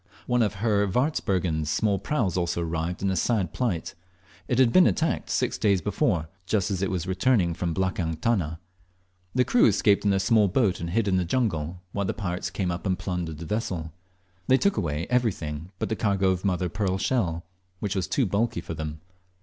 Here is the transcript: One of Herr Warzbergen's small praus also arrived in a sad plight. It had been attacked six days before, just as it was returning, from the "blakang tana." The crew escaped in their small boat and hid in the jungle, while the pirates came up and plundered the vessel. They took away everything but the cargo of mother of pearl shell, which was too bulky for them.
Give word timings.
One 0.25 0.41
of 0.41 0.55
Herr 0.55 0.87
Warzbergen's 0.87 1.69
small 1.69 1.99
praus 1.99 2.35
also 2.35 2.63
arrived 2.63 3.03
in 3.03 3.11
a 3.11 3.15
sad 3.15 3.53
plight. 3.53 3.93
It 4.47 4.57
had 4.57 4.73
been 4.73 4.87
attacked 4.87 5.29
six 5.29 5.59
days 5.59 5.79
before, 5.79 6.27
just 6.47 6.71
as 6.71 6.81
it 6.81 6.89
was 6.89 7.05
returning, 7.05 7.53
from 7.53 7.75
the 7.75 7.79
"blakang 7.81 8.15
tana." 8.19 8.59
The 9.35 9.45
crew 9.45 9.67
escaped 9.67 10.03
in 10.03 10.09
their 10.09 10.17
small 10.17 10.47
boat 10.47 10.79
and 10.79 10.89
hid 10.89 11.07
in 11.07 11.17
the 11.17 11.23
jungle, 11.23 11.83
while 11.91 12.05
the 12.07 12.15
pirates 12.15 12.49
came 12.49 12.71
up 12.71 12.87
and 12.87 12.97
plundered 12.97 13.37
the 13.37 13.45
vessel. 13.45 13.93
They 14.47 14.57
took 14.57 14.75
away 14.75 15.05
everything 15.11 15.69
but 15.77 15.89
the 15.89 15.95
cargo 15.95 16.31
of 16.31 16.43
mother 16.43 16.65
of 16.65 16.73
pearl 16.73 16.97
shell, 16.97 17.45
which 17.79 17.93
was 17.95 18.07
too 18.07 18.25
bulky 18.25 18.59
for 18.61 18.73
them. 18.73 19.01